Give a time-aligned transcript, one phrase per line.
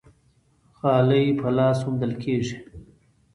[0.79, 2.57] غالۍ په لاس اوبدل کیږي.